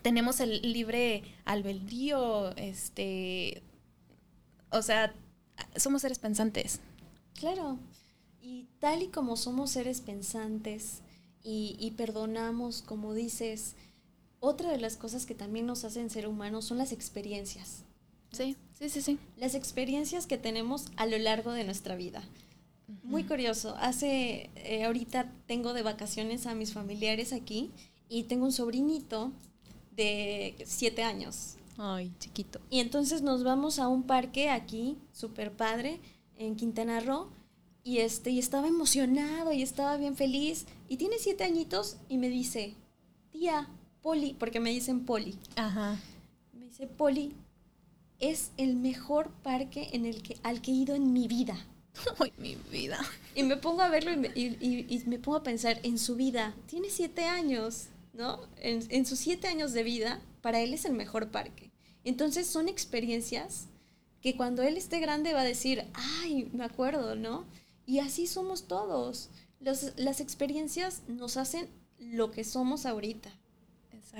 [0.00, 3.62] tenemos el libre albedrío, este,
[4.70, 5.14] o sea,
[5.76, 6.80] somos seres pensantes.
[7.34, 7.78] Claro,
[8.40, 11.02] y tal y como somos seres pensantes
[11.44, 13.74] y, y perdonamos, como dices,
[14.40, 17.84] otra de las cosas que también nos hacen ser humanos son las experiencias.
[18.32, 19.18] Sí, sí, sí, sí.
[19.36, 22.22] Las experiencias que tenemos a lo largo de nuestra vida.
[23.02, 23.74] Muy curioso.
[23.78, 27.70] Hace, eh, ahorita tengo de vacaciones a mis familiares aquí
[28.08, 29.32] y tengo un sobrinito
[29.96, 31.56] de siete años.
[31.78, 32.60] Ay, chiquito.
[32.70, 36.00] Y entonces nos vamos a un parque aquí, súper padre,
[36.36, 37.30] en Quintana Roo.
[37.84, 40.66] Y, este, y estaba emocionado y estaba bien feliz.
[40.88, 42.74] Y tiene siete añitos y me dice,
[43.32, 43.68] tía,
[44.02, 45.36] Poli, porque me dicen Poli.
[45.56, 45.98] Ajá.
[46.52, 47.32] Me dice, Poli,
[48.20, 51.56] es el mejor parque en el que, al que he ido en mi vida.
[52.18, 52.98] Ay, mi vida.
[53.34, 56.54] Y me pongo a verlo y me, y, me pongo a pensar en su vida.
[56.66, 58.40] Tiene siete años, ¿no?
[58.58, 61.70] En, en, sus siete años de vida, para él es el mejor parque.
[62.04, 63.68] Entonces son experiencias
[64.20, 67.44] que cuando él esté grande va a decir, ay, me acuerdo, ¿no?
[67.86, 69.30] Y así somos todos.
[69.60, 73.30] Los, las experiencias nos hacen lo que somos ahorita.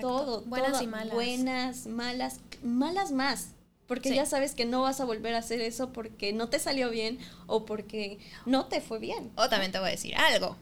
[0.01, 1.15] Todo, buenas y malas.
[1.15, 3.49] Buenas, malas, malas más.
[3.93, 6.89] Porque ya sabes que no vas a volver a hacer eso porque no te salió
[6.89, 9.31] bien o porque no te fue bien.
[9.37, 10.57] O también te voy a decir algo,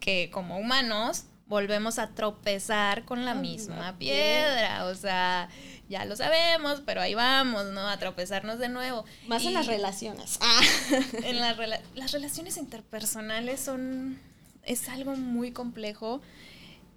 [0.00, 4.84] que como humanos volvemos a tropezar con la misma piedra.
[4.84, 5.48] O sea,
[5.88, 7.88] ya lo sabemos, pero ahí vamos, ¿no?
[7.88, 9.06] A tropezarnos de nuevo.
[9.28, 10.38] Más en las relaciones.
[11.24, 14.20] En las relaciones interpersonales son.
[14.62, 16.20] es algo muy complejo.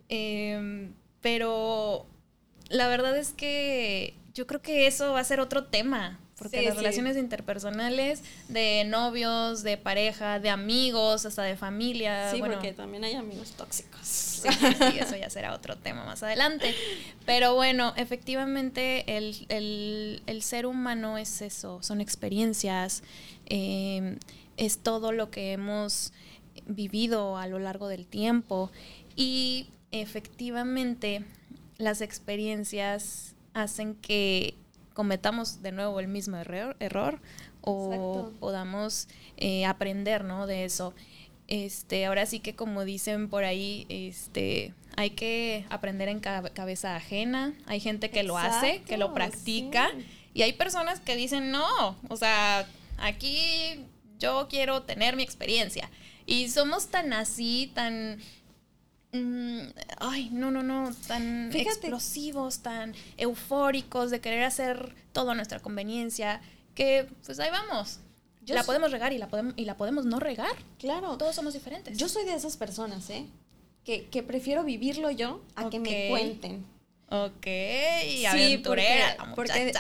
[0.09, 2.05] Eh, pero
[2.67, 6.19] la verdad es que yo creo que eso va a ser otro tema.
[6.37, 12.29] Porque las relaciones interpersonales de novios, de pareja, de amigos, hasta de familia.
[12.31, 14.01] Sí, porque también hay amigos tóxicos.
[14.03, 16.75] Sí, sí, eso ya será otro tema más adelante.
[17.25, 23.01] Pero bueno, efectivamente el, ser humano es eso, son experiencias,
[23.47, 24.19] eh,
[24.57, 26.13] es todo lo que hemos
[26.67, 28.71] vivido a lo largo del tiempo.
[29.15, 31.23] Y efectivamente
[31.79, 34.55] las experiencias hacen que
[34.93, 37.21] cometamos de nuevo el mismo error,
[37.61, 40.47] o podamos eh, aprender ¿no?
[40.47, 40.93] de eso.
[41.47, 47.53] Este, ahora sí que como dicen por ahí, este, hay que aprender en cabeza ajena.
[47.65, 49.89] Hay gente que lo hace, que lo practica.
[50.33, 52.67] Y hay personas que dicen, no, o sea,
[52.97, 53.85] aquí
[54.19, 55.89] yo quiero tener mi experiencia.
[56.25, 58.19] Y somos tan así, tan
[59.13, 59.61] Mm,
[59.99, 66.41] ay, no, no, no, tan explosivos, tan eufóricos de querer hacer todo a nuestra conveniencia,
[66.75, 67.99] que pues ahí vamos.
[68.45, 70.55] la podemos regar y la podemos, y la podemos no regar.
[70.77, 71.17] Claro.
[71.17, 71.97] Todos somos diferentes.
[71.97, 73.25] Yo soy de esas personas, ¿eh?
[73.85, 76.65] Que, que prefiero vivirlo yo a que me cuenten.
[77.09, 77.47] Ok,
[78.27, 79.73] aventurera, porque,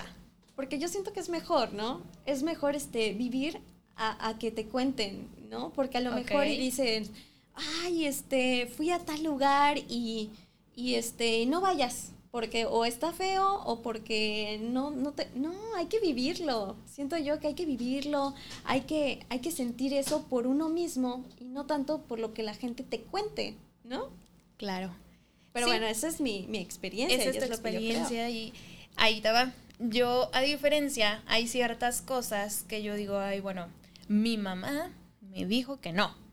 [0.55, 2.01] porque, yo siento que es mejor, ¿no?
[2.25, 3.59] Es mejor este vivir
[3.97, 5.73] a, a que te cuenten, ¿no?
[5.73, 7.11] Porque a lo mejor dicen
[7.83, 10.29] ay, este, fui a tal lugar y,
[10.75, 15.87] y este, no vayas, porque o está feo o porque no, no te, no, hay
[15.87, 16.75] que vivirlo.
[16.85, 21.25] Siento yo que hay que vivirlo, hay que, hay que sentir eso por uno mismo
[21.39, 24.09] y no tanto por lo que la gente te cuente, ¿no?
[24.57, 24.93] Claro.
[25.53, 27.17] Pero bueno, esa es mi, experiencia.
[27.17, 28.53] Esa es tu experiencia y
[28.95, 29.53] ahí te va.
[29.79, 33.67] Yo, a diferencia, hay ciertas cosas que yo digo, ay, bueno,
[34.07, 34.91] mi mamá
[35.21, 36.26] me dijo que no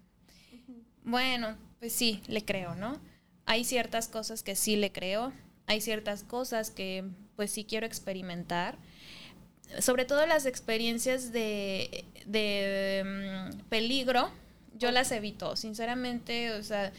[1.05, 2.99] bueno, pues sí, le creo, ¿no?
[3.47, 5.33] Hay ciertas cosas que sí le creo,
[5.67, 7.05] hay ciertas cosas que
[7.37, 8.79] pues sí quiero experimentar.
[9.81, 12.05] Sobre todo las experiencias de,
[13.05, 14.31] mm, peligro,
[14.79, 16.93] yo las evito, sinceramente, o sea,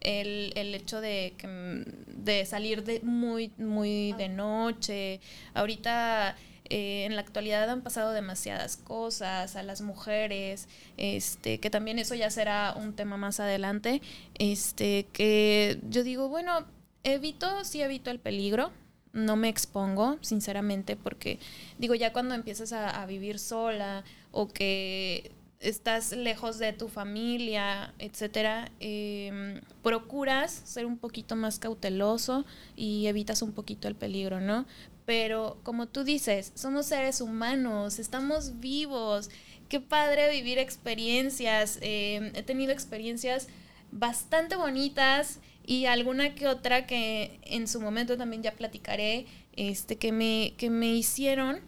[0.00, 5.20] el, el hecho de, mm, de salir de muy, muy de noche.
[5.54, 6.36] Ahorita
[6.70, 12.14] eh, en la actualidad han pasado demasiadas cosas a las mujeres, este, que también eso
[12.14, 14.02] ya será un tema más adelante,
[14.38, 16.66] este, que yo digo, bueno,
[17.04, 18.72] evito, sí evito el peligro,
[19.12, 21.38] no me expongo, sinceramente, porque
[21.78, 28.70] digo, ya cuando empiezas a, vivir sola o que estás lejos de tu familia, etcétera,
[28.78, 32.44] em, procuras ser un poquito más cauteloso
[32.76, 34.66] y evitas un poquito el peligro, ¿no?
[35.06, 39.30] Pero como tú dices, somos seres humanos, estamos vivos,
[39.68, 43.46] qué padre vivir experiencias, eh, he tenido experiencias
[43.92, 50.12] bastante bonitas y alguna que otra que en su momento también ya platicaré, este, que
[50.12, 51.60] me, que me hicieron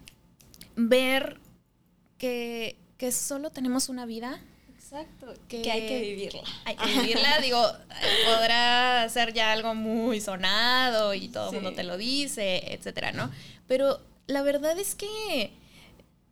[0.76, 1.38] ver
[2.18, 4.40] que, que solo tenemos una vida.
[4.90, 5.34] Exacto.
[5.48, 6.42] Que, hay que vivirla.
[6.64, 7.62] Hay que vivirla, digo,
[8.24, 13.30] podrá ser ya algo muy sonado y todo el mundo te lo dice, etcétera, ¿no?
[13.66, 15.52] Pero la verdad es que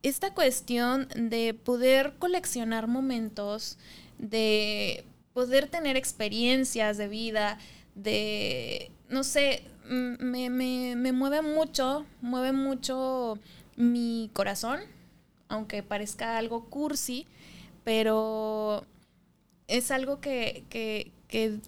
[0.03, 3.77] esta cuestión de poder coleccionar momentos,
[4.17, 7.59] de poder tener experiencias de vida,
[7.95, 13.39] de, no sé, me, me, mueve mucho, mueve mucho
[13.77, 14.81] mi corazón,
[15.49, 17.27] aunque parezca algo cursi,
[17.87, 18.85] pero
[19.69, 21.61] es algo que, que, que,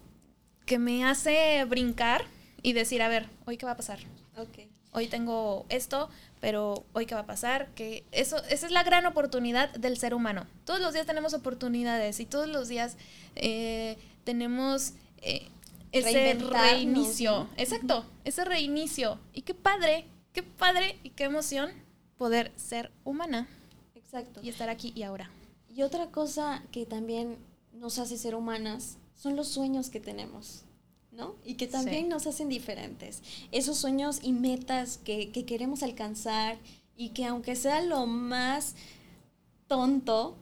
[0.65, 2.25] que me hace brincar
[2.61, 3.99] y decir, a ver, hoy qué va a pasar.
[4.35, 4.69] Okay.
[4.91, 6.09] Hoy tengo esto,
[6.41, 10.13] pero hoy qué va a pasar, que eso, esa es la gran oportunidad del ser
[10.13, 10.45] humano.
[10.65, 12.97] Todos los días tenemos oportunidades y todos los días
[13.37, 15.47] eh, tenemos eh,
[15.93, 17.47] ese reinicio.
[17.55, 19.21] Exacto, ese reinicio.
[19.31, 20.03] Y qué padre,
[20.33, 21.71] qué padre y qué emoción
[22.17, 23.47] poder ser humana.
[23.95, 24.41] Exacto.
[24.43, 25.29] Y estar aquí y ahora.
[25.79, 27.37] Y otra cosa que también
[27.71, 30.65] nos hace ser humanas son los sueños que tenemos.
[31.13, 31.35] ¿no?
[31.45, 33.21] Y que también nos hacen diferentes.
[33.53, 36.57] Esos sueños y metas que, queremos alcanzar
[36.97, 38.75] y que aunque sea lo más
[39.67, 40.35] tonto,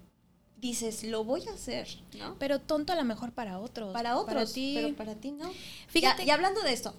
[0.59, 2.35] dices, lo voy a hacer, ¿no?
[2.39, 3.93] Pero tonto a lo mejor para otros.
[3.93, 5.51] Para otros, pero para ti no.
[5.87, 6.23] Fíjate.
[6.25, 6.95] Y hablando de esto,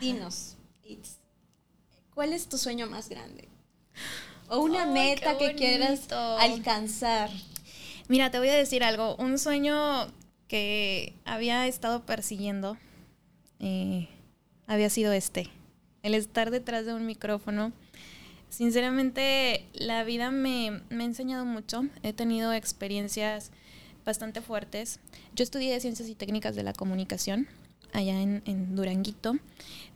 [0.00, 0.56] dinos,
[2.12, 3.48] ¿cuál es tu sueño más grande?
[4.48, 7.30] O una meta que quieras alcanzar.
[8.12, 9.16] Mira, te voy a decir algo.
[9.16, 10.06] Un sueño
[10.46, 12.76] que había estado persiguiendo
[13.58, 14.06] eh,
[14.66, 15.48] había sido este,
[16.02, 17.72] el estar detrás de un micrófono.
[18.50, 23.50] Sinceramente, la vida me, me ha enseñado mucho, he tenido experiencias
[24.04, 25.00] bastante fuertes.
[25.34, 27.48] Yo estudié Ciencias y Técnicas de la Comunicación
[27.94, 29.38] allá en, en Duranguito,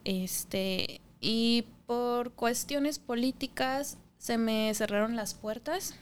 [0.04, 5.96] este, y por cuestiones políticas se me cerraron las puertas,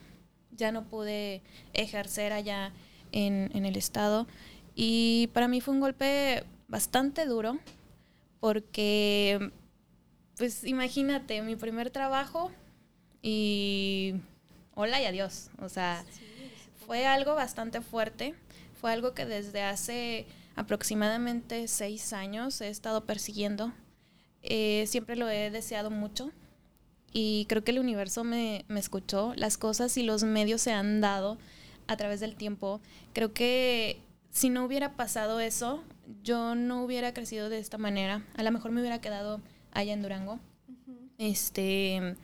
[0.56, 2.72] ya no pude ejercer allá
[3.12, 4.26] en, el estado.
[4.74, 7.58] Y para mí fue un golpe bastante duro
[8.40, 9.52] porque,
[10.36, 12.50] pues imagínate, mi primer trabajo
[13.22, 14.14] y
[14.74, 15.50] hola y adiós.
[15.60, 16.04] O sea,
[16.86, 18.34] fue algo bastante fuerte.
[18.80, 23.72] Fue algo que desde hace aproximadamente seis años he estado persiguiendo.
[24.42, 26.30] Eh, siempre lo he deseado mucho
[27.14, 29.32] y creo que el universo me, me escuchó.
[29.36, 31.38] Las cosas y los medios se han dado
[31.86, 32.80] a través del tiempo.
[33.14, 34.00] Creo que
[34.30, 35.82] si no hubiera pasado eso,
[36.22, 38.26] yo no hubiera crecido de esta manera.
[38.36, 39.40] A lo mejor me hubiera quedado
[39.72, 40.40] allá en Durango.
[41.16, 42.16] Este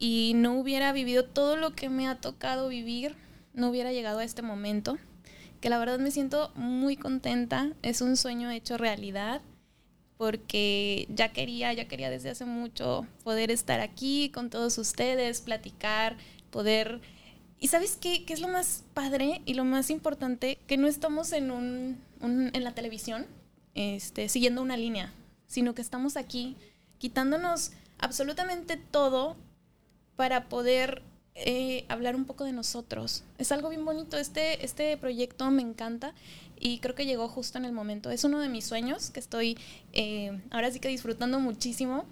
[0.00, 3.14] y no hubiera vivido todo lo que me ha tocado vivir,
[3.52, 4.96] no hubiera llegado a este momento,
[5.60, 9.42] que la verdad me siento muy contenta, es un sueño hecho realidad
[10.20, 16.18] porque ya quería, ya quería desde hace mucho poder estar aquí con todos ustedes, platicar,
[16.50, 17.00] poder
[17.58, 21.32] y sabes qué, qué es lo más padre y lo más importante, que no estamos
[21.32, 23.24] en, un, en la televisión
[23.74, 25.10] este, siguiendo una línea,
[25.46, 26.54] sino que estamos aquí
[26.98, 29.38] quitándonos absolutamente todo
[30.16, 31.02] para poder
[31.34, 33.24] eh, hablar un poco de nosotros.
[33.38, 36.12] Es algo bien bonito, este, este proyecto me encanta
[36.60, 38.10] y creo que llegó justo en el momento.
[38.10, 39.58] Es uno de mis sueños que estoy
[39.92, 42.04] eh, ahora sí que disfrutando muchísimo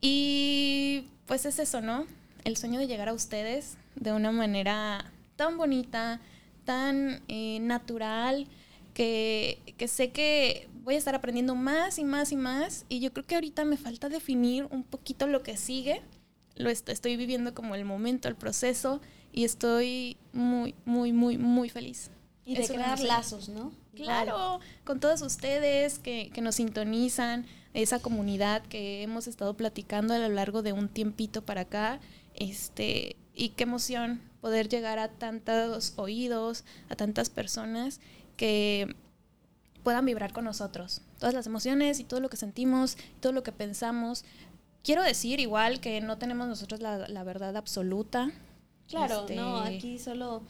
[0.00, 2.06] y pues es eso, ¿no?
[2.44, 6.20] El sueño de llegar a ustedes, de una manera tan bonita,
[6.64, 8.46] tan eh, natural,
[8.94, 12.86] que, sé que voy a estar aprendiendo más y más y más.
[12.88, 16.02] Y yo creo que ahorita me falta definir un poquito lo que sigue.
[16.56, 19.00] Lo estoy viviendo como el momento, el proceso,
[19.32, 22.10] y estoy muy, muy, muy, muy feliz.
[22.44, 23.72] Y de crear lazos, ¿no?
[24.02, 30.18] Claro, con todos ustedes que, que, nos sintonizan, esa comunidad que hemos estado platicando a
[30.18, 32.00] lo largo de un tiempito para acá.
[32.34, 38.00] Este, y qué emoción poder llegar a tantos oídos, a tantas personas
[38.36, 38.96] que
[39.82, 41.02] puedan vibrar con nosotros.
[41.18, 44.24] Todas las emociones y todo lo que sentimos, todo lo que pensamos.
[44.82, 48.30] Quiero decir igual que no tenemos nosotros la, verdad absoluta.
[48.88, 50.42] Claro, este, no, aquí solo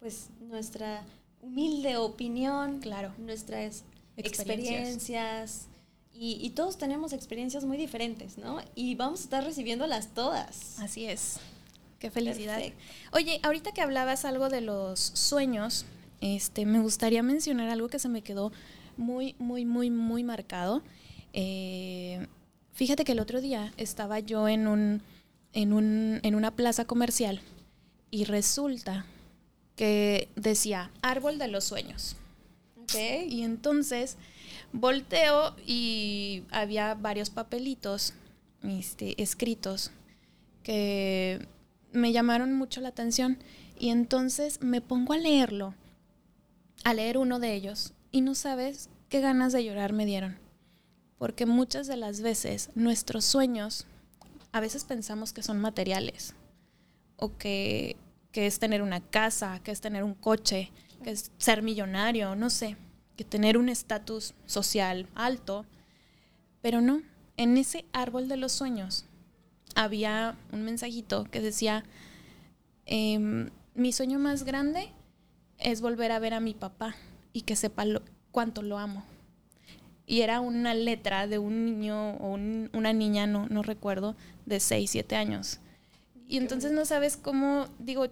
[0.00, 1.02] pues nuestra
[1.46, 3.84] humilde opinión, claro, nuestras
[4.16, 5.68] experiencias.
[6.12, 8.60] y, y, todos tenemos experiencias muy diferentes, ¿no?
[8.74, 10.78] Y vamos a estar recibiéndolas todas.
[10.78, 11.38] Así es.
[11.98, 12.60] Qué felicidad.
[13.12, 15.86] Oye, ahorita que hablabas algo de los sueños,
[16.20, 18.52] este, me gustaría mencionar algo que se me quedó
[18.96, 20.82] muy, muy, muy, muy marcado.
[21.32, 22.26] Eh,
[22.72, 25.02] fíjate que el otro día estaba yo en un,
[25.52, 27.40] en un, en una plaza comercial
[28.10, 29.06] y resulta
[29.76, 32.16] que decía árbol de los sueños.
[32.82, 33.28] Okay.
[33.28, 34.16] Y entonces
[34.72, 38.14] volteo y había varios papelitos
[38.62, 39.90] este, escritos
[40.62, 41.46] que
[41.92, 43.38] me llamaron mucho la atención
[43.78, 45.74] y entonces me pongo a leerlo,
[46.84, 50.38] a leer uno de ellos y no sabes qué ganas de llorar me dieron.
[51.18, 53.86] Porque muchas de las veces nuestros sueños,
[54.52, 56.34] a veces pensamos que son materiales
[57.16, 57.96] o que,
[58.36, 60.70] que es tener una casa, que es tener un coche,
[61.02, 62.76] que es ser millonario, no sé,
[63.16, 65.64] que tener un estatus social alto,
[66.60, 67.00] pero no,
[67.38, 69.06] en ese árbol de los sueños
[69.74, 71.84] había un mensajito que decía,
[72.84, 74.90] em, mi sueño más grande
[75.56, 76.94] es volver a ver a mi papá
[77.32, 77.86] y que sepa
[78.32, 79.02] cuánto lo amo.
[80.04, 84.14] Y era una letra de un niño o una niña, no, no recuerdo,
[84.44, 85.58] de 6, 7 años.
[86.28, 88.08] Y entonces no sabes cómo, digo,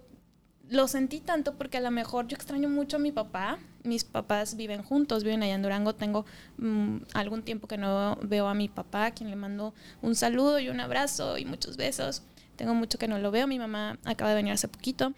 [0.69, 3.59] lo sentí tanto porque a lo mejor yo extraño mucho a mi papá.
[3.83, 5.93] Mis papás viven juntos, viven allá en Durango.
[5.93, 6.25] Tengo
[6.57, 10.59] mm, algún tiempo que no veo a mi papá, a quien le mando un saludo
[10.59, 12.23] y un abrazo y muchos besos.
[12.55, 13.47] Tengo mucho que no lo veo.
[13.47, 15.13] Mi mamá acaba de venir hace poquito.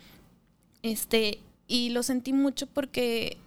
[0.84, 3.38] Este, y lo sentí mucho porque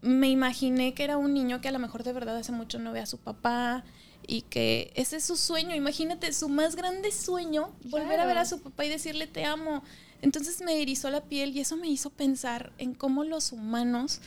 [0.00, 2.92] me imaginé que era un niño que a lo mejor de verdad hace mucho no
[2.92, 3.84] ve a su papá
[4.26, 5.74] y que ese es su sueño.
[5.74, 9.82] Imagínate, su más grande sueño, volver a ver a su papá y decirle te amo.
[10.20, 14.20] Entonces me erizó la piel y eso me hizo pensar en cómo los humanos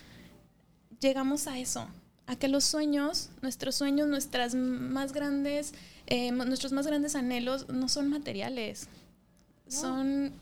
[0.99, 1.87] llegamos a eso,
[2.27, 5.73] a que los sueños, nuestros sueños, nuestras más grandes,
[6.07, 8.87] eh, nuestros más grandes anhelos no son materiales,
[9.67, 10.33] son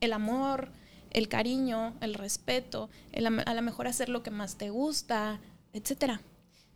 [0.00, 0.68] el amor,
[1.10, 5.40] el cariño, el respeto, a lo mejor hacer lo que más te gusta,
[5.72, 6.20] etcétera.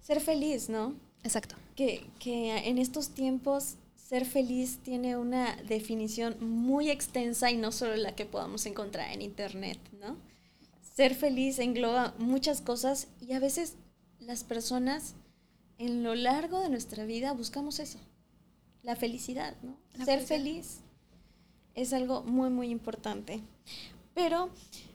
[0.01, 0.95] Ser feliz, ¿no?
[1.25, 1.57] Exacto.
[1.75, 3.77] Que, que en estos tiempos
[4.09, 9.21] ser feliz tiene una definición muy extensa y no solo la que podamos encontrar en
[9.21, 10.17] internet, ¿no?
[10.95, 13.75] Ser feliz engloba muchas cosas y a veces
[14.21, 15.15] las personas
[15.79, 17.99] en lo largo de nuestra vida buscamos eso,
[18.85, 19.77] la felicidad, ¿no?
[20.05, 20.83] ser feliz
[21.75, 23.41] es algo muy, muy importante.
[24.15, 24.51] Pero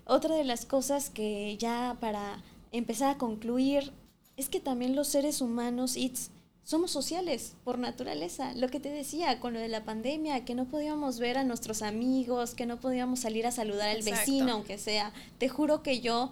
[0.06, 2.42] otra de las cosas que ya para
[2.72, 3.92] empezar a concluir
[4.38, 6.32] es que también los seres humanos, it's,
[6.64, 8.54] somos sociales por naturaleza.
[8.56, 11.82] Lo que te decía con lo de la pandemia, que no podíamos ver a nuestros
[11.82, 15.12] amigos, que no podíamos salir a saludar al vecino, aunque sea.
[15.38, 16.32] Te juro que yo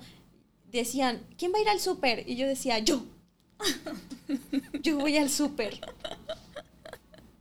[0.72, 2.30] decían, ¿quién va a ir al súper?
[2.30, 3.04] Y yo decía, yo.
[4.82, 5.80] yo voy al súper.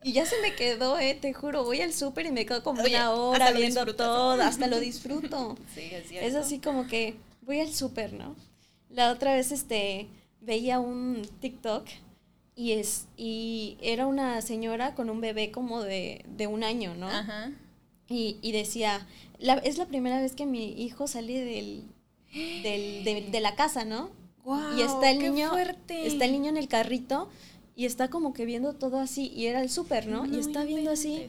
[0.03, 2.83] Y ya se me quedó, eh, te juro, voy al súper y me quedo como
[2.83, 5.57] una hora viendo todo, hasta lo disfruto.
[5.75, 8.35] Sí, es, es así como que voy al súper, ¿no?
[8.89, 10.09] La otra vez este
[10.41, 11.87] veía un TikTok
[12.59, 17.07] y, es, y era una señora con un bebé como de, un año, ¿no?
[17.07, 17.53] Ajá.
[18.09, 19.07] Y, y decía,
[19.39, 21.85] la, es la primera vez que mi hijo sale del,
[22.65, 24.11] del de, la casa, ¿no?
[24.43, 25.53] Wow, y está el niño,
[25.89, 27.29] está el niño en el carrito
[27.77, 30.27] y está como que viendo todo así y era el súper, ¿no?
[30.27, 31.29] y está viendo así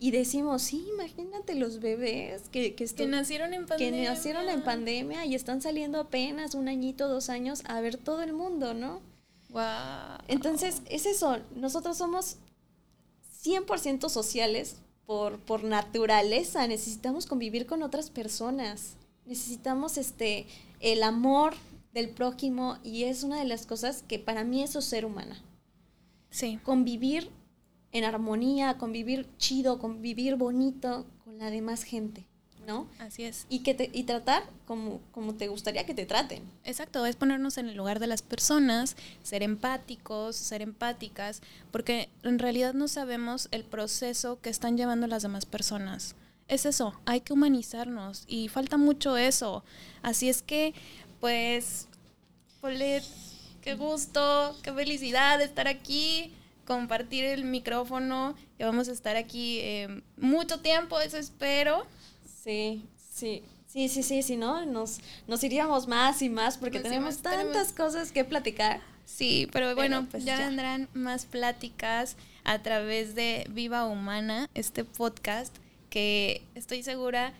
[0.00, 4.02] y decimos, sí, imagínate los bebés que, que, que nacieron en pandemia.
[4.02, 8.22] Que nacieron en pandemia y están saliendo apenas un añito, dos años a ver todo
[8.22, 9.00] el mundo, ¿no?
[10.28, 12.36] Entonces, es eso, nosotros somos
[13.44, 14.76] 100% sociales
[15.06, 20.46] por, por naturaleza, necesitamos convivir con otras personas, necesitamos este,
[20.80, 21.54] el amor
[21.94, 25.42] del prójimo y es una de las cosas que para mí eso es ser humana.
[26.30, 26.58] Sí.
[26.62, 27.30] Convivir
[27.92, 32.26] en armonía, convivir chido, convivir bonito con la demás gente.
[32.68, 32.86] ¿No?
[32.98, 33.46] Así es.
[33.48, 36.42] Y, que te, y tratar como, como te gustaría que te traten.
[36.64, 38.94] Exacto, es ponernos en el lugar de las personas,
[39.24, 41.40] ser empáticos, ser empáticas,
[41.72, 46.14] porque en realidad no sabemos el proceso que están llevando las demás personas.
[46.46, 49.64] Es eso, hay que humanizarnos y falta mucho eso.
[50.02, 50.74] Así es que,
[51.20, 51.88] pues,
[52.60, 53.02] Polet,
[53.62, 56.34] qué gusto, qué felicidad estar aquí
[56.66, 61.86] compartir el micrófono, que vamos a estar aquí eh, mucho tiempo, eso espero.
[62.42, 63.42] Sí, sí.
[63.66, 64.64] Sí, sí, sí, sí, ¿no?
[64.64, 68.80] Nos, nos iríamos más y más porque tenemos tantas cosas que platicar.
[69.04, 75.54] Sí, pero bueno, pues ya, vendrán más pláticas a través de Viva Humana, este podcast
[75.90, 77.34] que estoy segura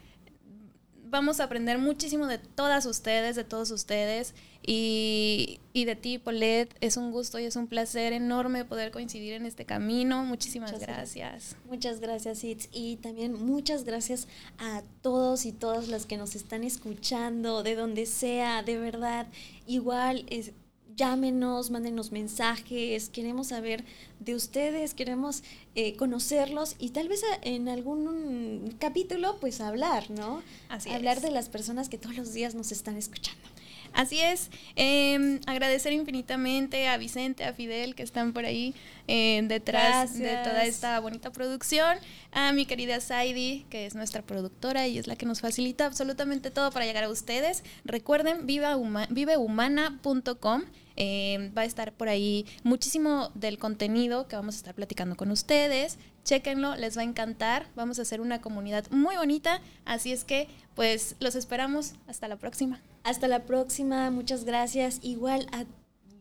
[1.11, 4.35] vamos a aprender muchísimo de todas ustedes, de todos ustedes.
[4.67, 9.33] Y, y de ti, Paulette, es un gusto y es un placer enorme poder coincidir
[9.33, 10.25] en este camino.
[10.25, 11.57] Muchísimas gracias.
[11.69, 12.69] Muchas gracias, Itz.
[12.73, 14.29] Y también muchas gracias
[14.59, 19.27] a todos y todas las que nos están escuchando, de donde sea, de verdad.
[19.67, 20.53] Igual es
[20.99, 23.85] llámenos, mándenos mensajes, queremos saber
[24.19, 25.45] de ustedes, queremos
[25.75, 30.43] eh, conocerlos y tal vez en algún capítulo pues hablar, ¿no?
[30.69, 33.49] Así hablar de las personas que todos los días nos están escuchando.
[33.93, 38.74] Así es, em, agradecer infinitamente a Vicente, a Fidel, que están por ahí
[39.07, 41.99] eh, detrás de toda esta bonita producción,
[42.32, 46.51] a mi querida Saidi, que es nuestra productora y es la que nos facilita absolutamente
[46.51, 47.64] todo para llegar a ustedes.
[47.84, 50.62] Recuerden, vivehumana.com.
[51.01, 55.30] Em, va a estar por ahí muchísimo del contenido que vamos a estar platicando con
[55.30, 55.97] ustedes.
[56.24, 57.68] Chequenlo, les va a encantar.
[57.76, 59.61] Vamos a hacer una comunidad muy bonita.
[59.84, 61.95] Así es que, pues, los esperamos.
[62.09, 62.80] Hasta la próxima.
[63.09, 64.99] Hasta la próxima, muchas gracias.
[65.01, 65.65] Igual, a,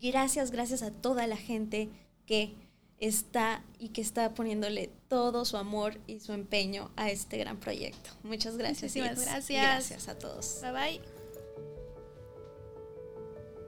[0.00, 1.90] gracias, gracias a toda la gente
[2.24, 2.54] que
[2.98, 8.08] está y que está poniéndole todo su amor y su empeño a este gran proyecto.
[8.22, 8.96] Muchas gracias.
[8.96, 9.62] Muchísimas gracias.
[9.62, 10.62] Gracias a todos.
[10.62, 11.00] Bye bye.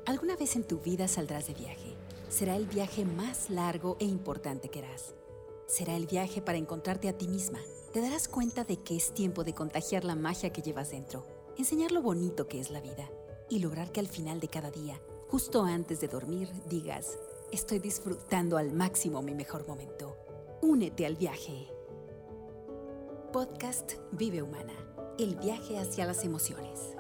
[0.07, 1.95] Alguna vez en tu vida saldrás de viaje.
[2.31, 5.15] Será el viaje más largo e importante que harás.
[5.69, 7.59] Será el viaje para encontrarte a ti misma.
[7.93, 11.93] Te darás cuenta de que es tiempo de contagiar la magia que llevas dentro enseñar
[11.93, 13.11] lo bonito que es la vida
[13.51, 14.99] y lograr que al final de cada día,
[15.29, 17.19] justo antes de dormir, digas,
[17.53, 20.17] estoy disfrutando al máximo mi mejor momento.
[20.63, 21.69] Únete al viaje.
[23.31, 24.73] Podcast Vive Humana,
[25.19, 26.97] el viaje hacia las emociones.